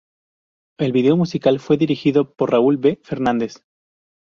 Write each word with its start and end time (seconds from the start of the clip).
El 0.79 0.93
video 0.93 1.15
musical 1.15 1.59
fue 1.59 1.77
dirigido 1.77 2.33
por 2.33 2.49
Raúl 2.49 2.77
B. 2.77 2.99
Fernández. 3.03 3.63